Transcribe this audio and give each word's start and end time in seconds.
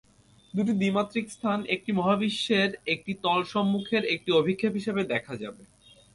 দুটি 0.53 0.73
দ্বিমাত্রিক 0.73 1.25
স্থান 1.31 1.59
একটি 1.65 1.91
মহাবিশ্বের 1.91 2.69
একটি 2.85 3.11
তল 3.23 3.39
সম্মুখের 3.43 4.03
একটি 4.05 4.29
অভিক্ষেপ 4.31 4.73
হিসাবে 4.73 5.01
দেখা 5.13 5.33
যাবে। 5.35 5.63